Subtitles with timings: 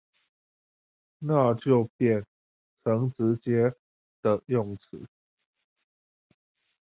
[1.19, 2.25] 那就變
[2.83, 3.71] 成直接
[4.23, 5.05] 的用詞